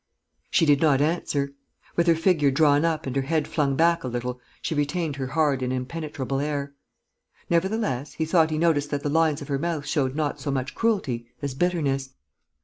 [0.49, 1.51] She did not answer.
[1.95, 5.27] With her figure drawn up and her head flung back a little, she retained her
[5.27, 6.73] hard and impenetrable air.
[7.51, 10.73] Nevertheless, he thought he noticed that the lines of her mouth showed not so much
[10.73, 12.15] cruelty as bitterness.